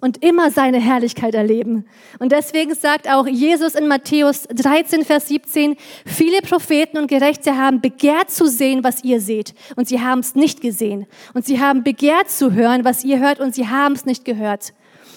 [0.00, 1.86] und immer seine Herrlichkeit erleben.
[2.18, 7.80] Und deswegen sagt auch Jesus in Matthäus 13, Vers 17, viele Propheten und Gerechte haben
[7.80, 11.06] begehrt zu sehen, was ihr seht, und sie haben es nicht gesehen.
[11.34, 14.72] Und sie haben begehrt zu hören, was ihr hört, und sie haben es nicht gehört.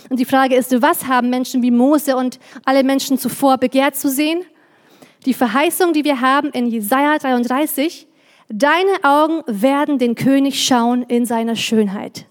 [0.10, 4.10] Und die Frage ist, was haben Menschen wie Mose und alle Menschen zuvor begehrt zu
[4.10, 4.46] sehen?
[5.28, 8.08] Die Verheißung, die wir haben in Jesaja 33,
[8.48, 12.26] deine Augen werden den König schauen in seiner Schönheit.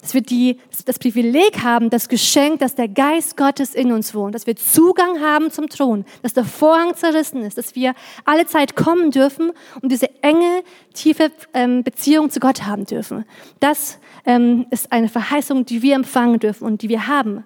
[0.00, 4.34] Dass wir die, das Privileg haben, das Geschenk, dass der Geist Gottes in uns wohnt,
[4.34, 8.74] dass wir Zugang haben zum Thron, dass der Vorhang zerrissen ist, dass wir alle Zeit
[8.74, 13.24] kommen dürfen und diese enge, tiefe ähm, Beziehung zu Gott haben dürfen.
[13.60, 17.44] Das ähm, ist eine Verheißung, die wir empfangen dürfen und die wir haben.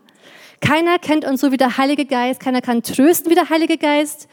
[0.63, 4.27] Keiner kennt uns so wie der Heilige Geist, keiner kann trösten wie der Heilige Geist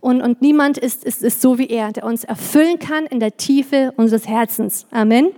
[0.00, 3.36] und, und niemand ist, ist, ist so wie er, der uns erfüllen kann in der
[3.36, 4.86] Tiefe unseres Herzens.
[4.90, 5.26] Amen.
[5.26, 5.34] Amen.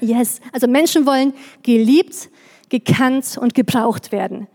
[0.00, 0.40] Yes.
[0.52, 2.30] Also Menschen wollen geliebt,
[2.68, 4.48] gekannt und gebraucht werden.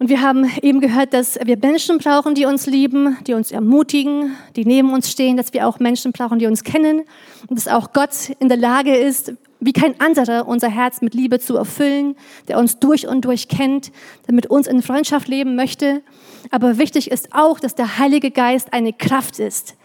[0.00, 4.34] Und wir haben eben gehört, dass wir Menschen brauchen, die uns lieben, die uns ermutigen,
[4.56, 7.02] die neben uns stehen, dass wir auch Menschen brauchen, die uns kennen
[7.48, 11.38] und dass auch Gott in der Lage ist, wie kein anderer unser Herz mit Liebe
[11.38, 12.16] zu erfüllen,
[12.48, 13.92] der uns durch und durch kennt,
[14.26, 16.02] der mit uns in Freundschaft leben möchte.
[16.50, 19.76] Aber wichtig ist auch, dass der Heilige Geist eine Kraft ist,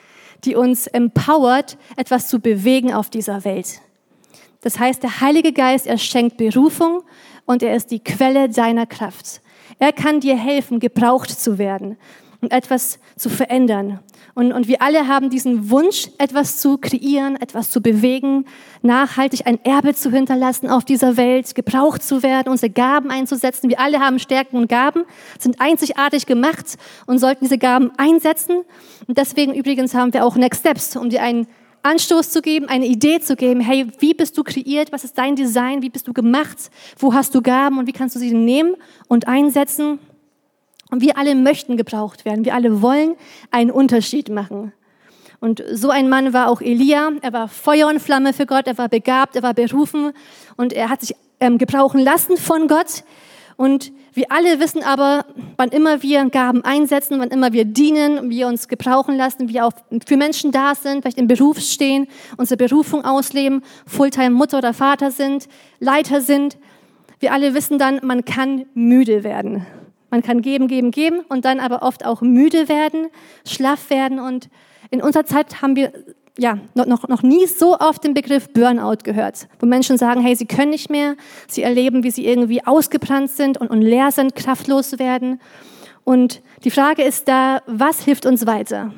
[0.46, 3.82] die uns empowert, etwas zu bewegen auf dieser Welt.
[4.62, 7.04] Das heißt, der Heilige Geist, er schenkt Berufung
[7.46, 9.42] und er ist die Quelle deiner Kraft.
[9.78, 11.98] Er kann dir helfen, gebraucht zu werden
[12.46, 14.00] und etwas zu verändern.
[14.36, 18.46] Und, und wir alle haben diesen Wunsch, etwas zu kreieren, etwas zu bewegen,
[18.82, 23.70] nachhaltig ein Erbe zu hinterlassen auf dieser Welt, gebraucht zu werden, unsere Gaben einzusetzen.
[23.70, 25.06] Wir alle haben Stärken und Gaben,
[25.40, 26.76] sind einzigartig gemacht
[27.08, 28.58] und sollten diese Gaben einsetzen.
[29.08, 31.48] Und deswegen übrigens haben wir auch Next Steps, um dir einen
[31.82, 33.62] Anstoß zu geben, eine Idee zu geben.
[33.62, 34.92] Hey, wie bist du kreiert?
[34.92, 35.82] Was ist dein Design?
[35.82, 36.70] Wie bist du gemacht?
[37.00, 38.76] Wo hast du Gaben und wie kannst du sie nehmen
[39.08, 40.00] und einsetzen?
[40.96, 42.46] Und wir alle möchten gebraucht werden.
[42.46, 43.16] Wir alle wollen
[43.52, 44.72] einen Unterschied machen.
[45.42, 47.12] Und so ein Mann war auch Elia.
[47.22, 48.66] Er war Feuer und Flamme für Gott.
[48.66, 50.14] Er war begabt, er war berufen
[50.56, 53.04] und er hat sich ähm, gebrauchen lassen von Gott.
[53.58, 55.26] Und wir alle wissen aber,
[55.58, 59.74] wann immer wir Gaben einsetzen, wann immer wir dienen, wir uns gebrauchen lassen, wir auch
[60.08, 65.12] für Menschen da sind, vielleicht im Beruf stehen, unsere Berufung ausleben, Fulltime Mutter oder Vater
[65.12, 65.50] sind,
[65.82, 66.58] Leiter sind,
[67.20, 69.66] wir alle wissen dann, man kann müde werden.
[70.16, 73.08] Man kann geben, geben, geben und dann aber oft auch müde werden,
[73.46, 74.18] schlaff werden.
[74.18, 74.48] Und
[74.90, 75.92] in unserer Zeit haben wir
[76.38, 80.34] ja, noch, noch, noch nie so oft den Begriff Burnout gehört, wo Menschen sagen, hey,
[80.34, 81.18] sie können nicht mehr,
[81.50, 85.42] sie erleben, wie sie irgendwie ausgebrannt sind und, und leer sind, kraftlos werden.
[86.06, 88.94] Und die Frage ist da, was hilft uns weiter?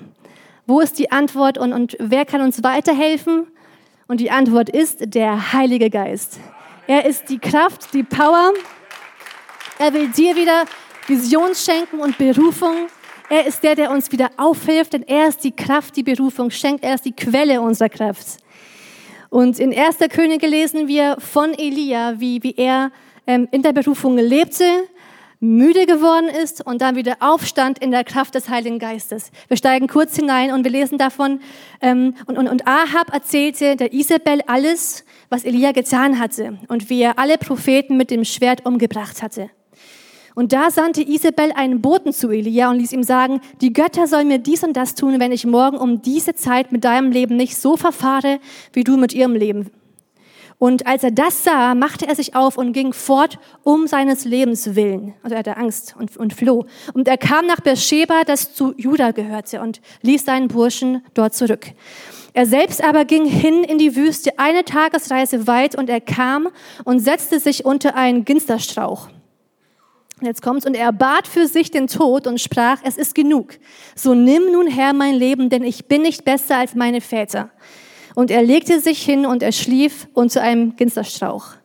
[0.67, 3.47] Wo ist die Antwort und, und wer kann uns weiterhelfen?
[4.07, 6.39] Und die Antwort ist der Heilige Geist.
[6.85, 8.53] Er ist die Kraft, die Power.
[9.79, 10.65] Er will dir wieder
[11.07, 12.87] Vision schenken und Berufung.
[13.29, 16.83] Er ist der, der uns wieder aufhilft, denn er ist die Kraft, die Berufung schenkt.
[16.83, 18.37] Er ist die Quelle unserer Kraft.
[19.29, 19.97] Und in 1.
[20.09, 22.91] Könige lesen wir von Elia, wie, wie er
[23.25, 24.65] ähm, in der Berufung lebte,
[25.39, 29.31] müde geworden ist und dann wieder aufstand in der Kraft des Heiligen Geistes.
[29.47, 31.41] Wir steigen kurz hinein und wir lesen davon.
[31.81, 37.01] Ähm, und, und, und Ahab erzählte der Isabel alles, was Elia getan hatte und wie
[37.01, 39.49] er alle Propheten mit dem Schwert umgebracht hatte.
[40.37, 44.27] Und da sandte Isabel einen Boten zu Elia und ließ ihm sagen, die Götter sollen
[44.27, 47.57] mir dies und das tun, wenn ich morgen um diese Zeit mit deinem Leben nicht
[47.57, 48.37] so verfahre,
[48.71, 49.71] wie du mit ihrem Leben.
[50.59, 54.75] Und als er das sah, machte er sich auf und ging fort um seines Lebens
[54.75, 55.15] willen.
[55.23, 56.67] Also er hatte Angst und, und floh.
[56.93, 61.65] Und er kam nach Beersheba, das zu Juda gehörte, und ließ seinen Burschen dort zurück.
[62.33, 66.49] Er selbst aber ging hin in die Wüste, eine Tagesreise weit, und er kam
[66.83, 69.09] und setzte sich unter einen Ginsterstrauch.
[70.21, 73.53] Jetzt kommt's und er bat für sich den Tod und sprach, es ist genug.
[73.95, 77.51] So nimm nun Herr mein Leben, denn ich bin nicht besser als meine Väter.
[78.15, 81.56] Und er legte sich hin und er schlief unter einem Ginsterstrauch.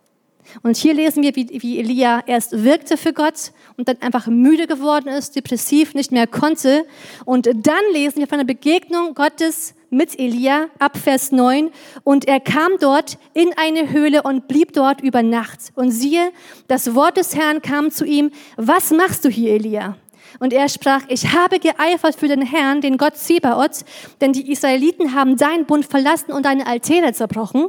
[0.62, 4.67] Und hier lesen wir, wie, wie Elia erst wirkte für Gott und dann einfach müde
[4.67, 6.85] geworden ist, depressiv, nicht mehr konnte.
[7.25, 11.71] Und dann lesen wir von der Begegnung Gottes mit Elia ab Vers 9.
[12.05, 15.73] Und er kam dort in eine Höhle und blieb dort über Nacht.
[15.75, 16.33] Und siehe,
[16.69, 19.97] das Wort des Herrn kam zu ihm, was machst du hier, Elia?
[20.38, 23.85] Und er sprach, ich habe geeifert für den Herrn, den Gott Zebaoth,
[24.21, 27.67] denn die Israeliten haben deinen Bund verlassen und deine Altäre zerbrochen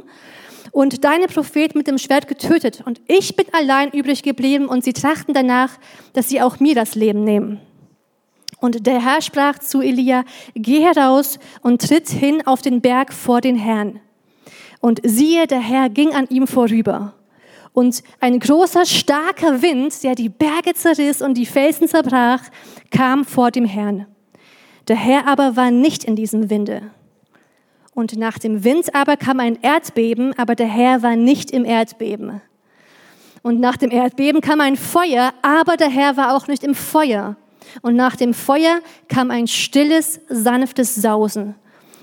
[0.74, 2.82] und deine Prophet mit dem Schwert getötet.
[2.84, 5.70] Und ich bin allein übrig geblieben und sie trachten danach,
[6.14, 7.60] dass sie auch mir das Leben nehmen.
[8.58, 13.40] Und der Herr sprach zu Elia, geh heraus und tritt hin auf den Berg vor
[13.40, 14.00] den Herrn.
[14.80, 17.14] Und siehe, der Herr ging an ihm vorüber.
[17.72, 22.42] Und ein großer, starker Wind, der die Berge zerriss und die Felsen zerbrach,
[22.90, 24.06] kam vor dem Herrn.
[24.88, 26.90] Der Herr aber war nicht in diesem Winde.
[27.94, 32.40] Und nach dem Wind aber kam ein Erdbeben, aber der Herr war nicht im Erdbeben.
[33.42, 37.36] Und nach dem Erdbeben kam ein Feuer, aber der Herr war auch nicht im Feuer.
[37.82, 41.54] Und nach dem Feuer kam ein stilles, sanftes Sausen.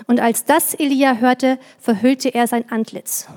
[0.07, 3.27] Und als das Elia hörte, verhüllte er sein Antlitz.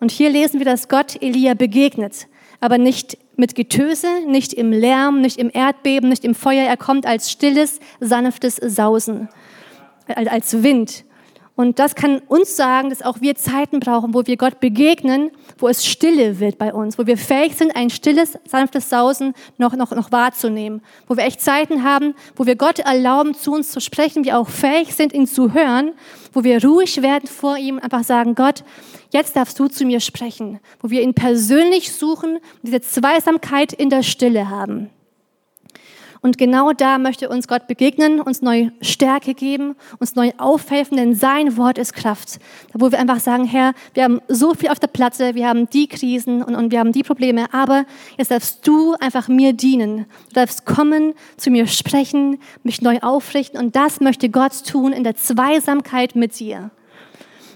[0.00, 2.26] Und hier lesen wir, dass Gott Elia begegnet,
[2.60, 6.66] aber nicht mit Getöse, nicht im Lärm, nicht im Erdbeben, nicht im Feuer.
[6.66, 9.28] Er kommt als stilles, sanftes Sausen,
[10.14, 11.04] als Wind.
[11.56, 15.68] Und das kann uns sagen, dass auch wir Zeiten brauchen, wo wir Gott begegnen, wo
[15.68, 19.92] es stille wird bei uns, wo wir fähig sind, ein stilles, sanftes Sausen noch, noch,
[19.92, 24.24] noch wahrzunehmen, wo wir echt Zeiten haben, wo wir Gott erlauben, zu uns zu sprechen,
[24.24, 25.92] wir auch fähig sind, ihn zu hören,
[26.32, 28.64] wo wir ruhig werden vor ihm, einfach sagen, Gott,
[29.12, 34.02] jetzt darfst du zu mir sprechen, wo wir ihn persönlich suchen, diese Zweisamkeit in der
[34.02, 34.90] Stille haben.
[36.24, 41.14] Und genau da möchte uns Gott begegnen, uns neue Stärke geben, uns neu aufhelfen, denn
[41.14, 42.38] sein Wort ist Kraft.
[42.72, 45.68] Da wo wir einfach sagen, Herr, wir haben so viel auf der Platte, wir haben
[45.68, 47.84] die Krisen und, und wir haben die Probleme, aber
[48.16, 50.06] jetzt darfst du einfach mir dienen.
[50.30, 55.04] Du darfst kommen, zu mir sprechen, mich neu aufrichten und das möchte Gott tun in
[55.04, 56.70] der Zweisamkeit mit dir.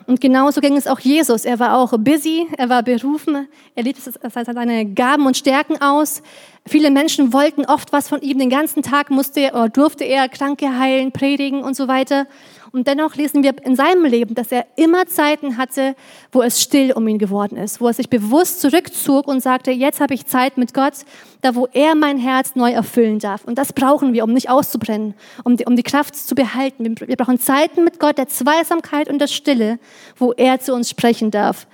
[0.08, 1.44] Und genauso ging es auch Jesus.
[1.44, 6.22] Er war auch busy, er war berufen, er lebte seine Gaben und Stärken aus.
[6.66, 8.38] Viele Menschen wollten oft was von ihm.
[8.38, 12.26] Den ganzen Tag musste oder durfte er Kranke heilen, predigen und so weiter.
[12.72, 15.94] Und dennoch lesen wir in seinem Leben, dass er immer Zeiten hatte,
[16.32, 20.00] wo es still um ihn geworden ist, wo er sich bewusst zurückzog und sagte, jetzt
[20.00, 20.94] habe ich Zeit mit Gott,
[21.40, 23.44] da wo er mein Herz neu erfüllen darf.
[23.44, 26.94] Und das brauchen wir, um nicht auszubrennen, um die, um die Kraft zu behalten.
[26.98, 29.78] Wir brauchen Zeiten mit Gott der Zweisamkeit und der Stille,
[30.16, 31.66] wo er zu uns sprechen darf.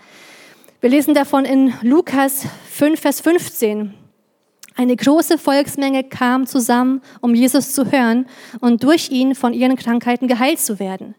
[0.80, 4.03] Wir lesen davon in Lukas 5, Vers 15.
[4.76, 8.26] Eine große Volksmenge kam zusammen, um Jesus zu hören
[8.60, 11.14] und durch ihn von ihren Krankheiten geheilt zu werden.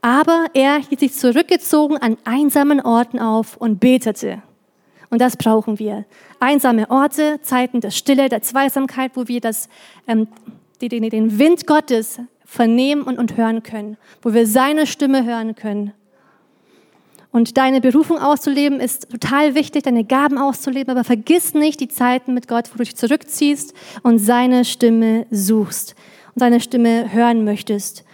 [0.00, 4.42] Aber er hielt sich zurückgezogen an einsamen Orten auf und betete.
[5.10, 6.06] Und das brauchen wir.
[6.40, 9.68] Einsame Orte, Zeiten der Stille, der Zweisamkeit, wo wir das,
[10.06, 10.28] ähm,
[10.80, 15.92] den, den Wind Gottes vernehmen und, und hören können, wo wir seine Stimme hören können.
[17.32, 22.34] Und deine Berufung auszuleben ist total wichtig, deine Gaben auszuleben, aber vergiss nicht die Zeiten
[22.34, 25.94] mit Gott, wo du dich zurückziehst und seine Stimme suchst
[26.34, 28.04] und seine Stimme hören möchtest.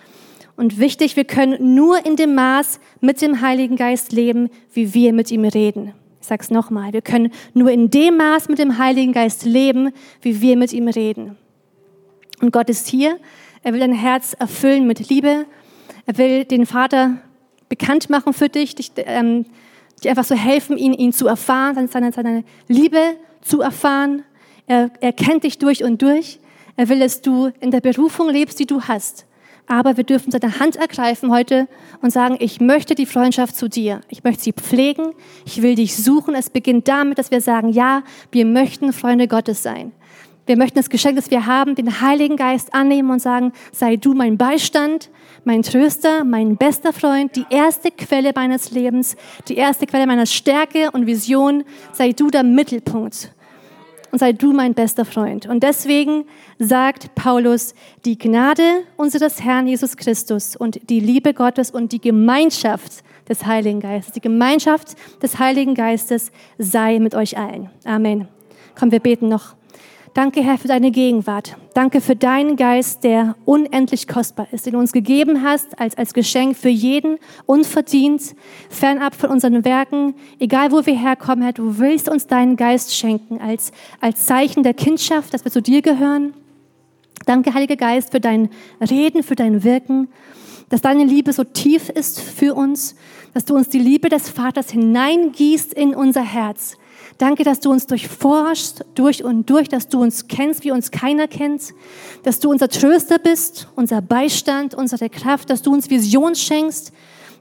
[0.56, 5.12] Und wichtig, wir können nur in dem Maß mit dem Heiligen Geist leben, wie wir
[5.12, 5.94] mit ihm reden.
[6.20, 9.90] Ich sag's nochmal, wir können nur in dem Maß mit dem Heiligen Geist leben,
[10.22, 11.36] wie wir mit ihm reden.
[12.40, 13.18] Und Gott ist hier,
[13.64, 15.46] er will dein Herz erfüllen mit Liebe,
[16.06, 17.18] er will den Vater
[17.68, 19.46] bekannt machen für dich, dich, ähm,
[20.02, 24.24] dir einfach so helfen, ihn, ihn zu erfahren, seine, seine Liebe zu erfahren.
[24.66, 26.38] Er, er kennt dich durch und durch.
[26.76, 29.26] Er will, dass du in der Berufung lebst, die du hast.
[29.66, 31.68] Aber wir dürfen seine Hand ergreifen heute
[32.00, 34.00] und sagen, ich möchte die Freundschaft zu dir.
[34.08, 35.12] Ich möchte sie pflegen.
[35.44, 36.34] Ich will dich suchen.
[36.34, 38.02] Es beginnt damit, dass wir sagen, ja,
[38.32, 39.92] wir möchten Freunde Gottes sein.
[40.46, 44.14] Wir möchten das Geschenk, das wir haben, den Heiligen Geist annehmen und sagen, sei du
[44.14, 45.10] mein Beistand,
[45.48, 49.16] mein Tröster, mein bester Freund, die erste Quelle meines Lebens,
[49.48, 53.32] die erste Quelle meiner Stärke und Vision, sei du der Mittelpunkt
[54.12, 55.46] und sei du mein bester Freund.
[55.46, 56.26] Und deswegen
[56.58, 63.02] sagt Paulus, die Gnade unseres Herrn Jesus Christus und die Liebe Gottes und die Gemeinschaft
[63.26, 67.70] des Heiligen Geistes, die Gemeinschaft des Heiligen Geistes sei mit euch allen.
[67.86, 68.28] Amen.
[68.78, 69.57] Komm, wir beten noch.
[70.14, 71.56] Danke, Herr, für deine Gegenwart.
[71.74, 76.14] Danke für deinen Geist, der unendlich kostbar ist, den du uns gegeben hast als, als
[76.14, 78.34] Geschenk für jeden, unverdient,
[78.70, 83.40] fernab von unseren Werken, egal wo wir herkommen, Herr, du willst uns deinen Geist schenken
[83.40, 86.34] als, als Zeichen der Kindschaft, dass wir zu dir gehören.
[87.26, 90.08] Danke, Heiliger Geist, für dein Reden, für dein Wirken,
[90.68, 92.94] dass deine Liebe so tief ist für uns,
[93.34, 96.76] dass du uns die Liebe des Vaters hineingießt in unser Herz
[97.18, 101.26] Danke, dass du uns durchforschst, durch und durch, dass du uns kennst, wie uns keiner
[101.26, 101.74] kennt,
[102.22, 106.92] dass du unser Tröster bist, unser Beistand, unsere Kraft, dass du uns Vision schenkst,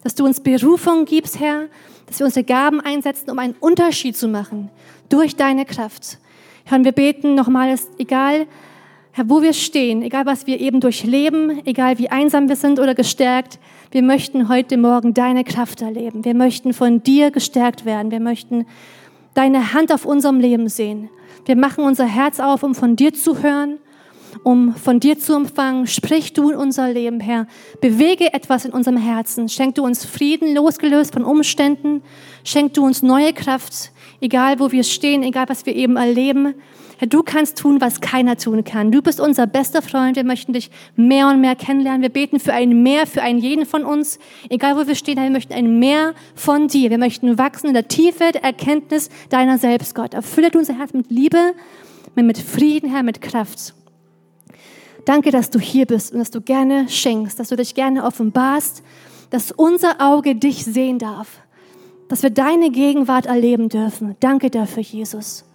[0.04, 1.68] dass du uns Berufung gibst, Herr,
[2.08, 4.72] dass wir unsere Gaben einsetzen, um einen Unterschied zu machen
[5.10, 6.18] durch deine Kraft.
[6.66, 8.48] Herr, wir beten nochmals, egal,
[9.12, 12.96] Herr, wo wir stehen, egal was wir eben durchleben, egal wie einsam wir sind oder
[12.96, 13.60] gestärkt,
[13.92, 16.26] wir möchten heute Morgen deine Kraft erleben.
[16.26, 18.12] Wir möchten von dir gestärkt werden.
[18.12, 18.66] Wir möchten
[19.38, 21.10] deine Hand auf unserem Leben sehen.
[21.46, 23.78] Wir machen unser Herz auf, um von dir zu hören,
[24.42, 25.86] um von dir zu empfangen.
[25.86, 27.46] Sprich du in unser Leben, Herr.
[27.80, 29.48] Bewege etwas in unserem Herzen.
[29.48, 32.02] Schenk du uns Frieden, losgelöst von Umständen.
[32.44, 36.56] Schenk du uns neue Kraft, egal wo wir stehen, egal was wir eben erleben.
[37.00, 38.92] Herr, du kannst tun, was keiner tun kann.
[38.92, 40.16] Du bist unser bester Freund.
[40.16, 42.02] Wir möchten dich mehr und mehr kennenlernen.
[42.02, 44.18] Wir beten für ein Mehr, für einen jeden von uns.
[44.50, 46.90] Egal wo wir stehen, Herr, wir möchten ein Mehr von dir.
[46.90, 50.16] Wir möchten wachsen in der Tiefe der Erkenntnis deiner selbst, Gott.
[50.16, 51.54] Erfülle du unser Herz mit Liebe,
[52.16, 53.76] mit Frieden, Herr, mit Kraft.
[55.06, 58.84] Danke, dass du hier bist und dass du gerne schenkst, dass du dich gerne offenbarst,
[59.30, 61.40] dass unser Auge dich sehen darf,
[62.10, 64.16] dass wir deine Gegenwart erleben dürfen.
[64.20, 65.46] Danke dafür, Jesus.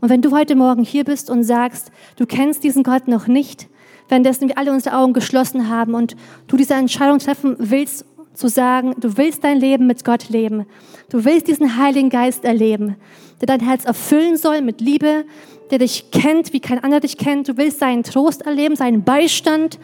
[0.00, 3.68] Und wenn du heute Morgen hier bist und sagst, du kennst diesen Gott noch nicht,
[4.08, 8.04] währenddessen wir alle unsere Augen geschlossen haben und du diese Entscheidung treffen willst,
[8.38, 10.64] zu sagen, du willst dein Leben mit Gott leben.
[11.10, 12.94] Du willst diesen Heiligen Geist erleben,
[13.40, 15.24] der dein Herz erfüllen soll mit Liebe,
[15.70, 17.48] der dich kennt, wie kein anderer dich kennt.
[17.48, 19.80] Du willst seinen Trost erleben, seinen Beistand,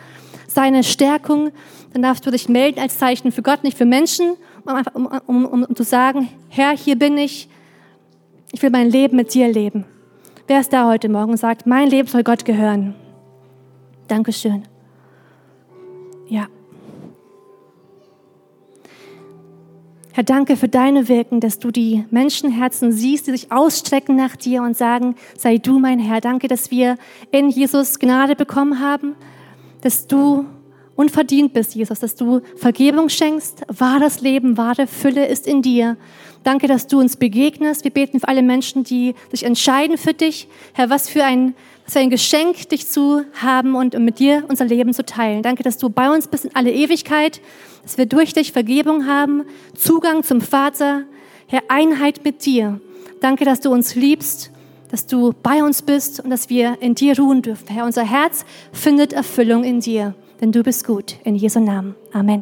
[0.47, 1.51] seine Stärkung.
[1.93, 5.65] Dann darfst du dich melden als Zeichen für Gott, nicht für Menschen, um, um, um,
[5.65, 7.49] um, zu sagen, Herr, hier bin ich.
[8.53, 9.85] Ich will mein Leben mit dir leben.
[10.47, 12.95] Wer ist da heute Morgen und sagt, mein Leben soll Gott gehören?
[14.09, 14.65] Dankeschön.
[16.29, 16.49] Ja.
[20.13, 24.63] Herr, danke für deine Wirken, dass du die Menschenherzen siehst, die sich ausstrecken nach dir
[24.63, 26.21] und sagen, sei du mein Herr.
[26.21, 26.99] Danke, dass wir
[27.31, 29.17] in Jesus Gnade bekommen haben,
[29.81, 30.45] dass du
[30.97, 35.97] unverdient bist, Jesus, dass du Vergebung schenkst, wahres Leben, wahre Fülle ist in dir
[36.45, 37.85] Danke, dass du uns begegnest.
[37.85, 40.47] Wir beten für alle Menschen, die sich entscheiden für dich.
[40.75, 41.55] Herr, was für ein
[41.87, 45.43] Es ist ein Geschenk, dich zu haben und mit dir unser Leben zu teilen.
[45.43, 47.41] Danke, dass du bei uns bist in alle Ewigkeit,
[47.83, 51.05] dass wir durch dich Vergebung haben, Zugang zum Vater,
[51.47, 52.79] Herr, Einheit mit dir.
[53.21, 54.51] Danke, dass du uns liebst,
[54.91, 57.69] dass du bei uns bist und dass wir in dir ruhen dürfen.
[57.69, 60.15] Herr, unser Herz findet Erfüllung in dir,
[60.45, 61.17] denn du bist gut.
[61.25, 61.95] In Jesu Namen.
[62.13, 62.33] Amen.